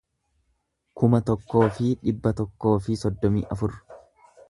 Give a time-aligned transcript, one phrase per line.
[1.01, 3.79] kuma tokkoo fi dhibba tokkoo fi soddomii afur